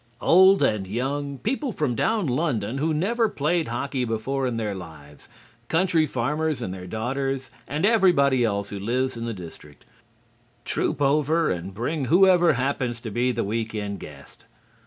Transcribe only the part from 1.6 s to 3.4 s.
from down London who never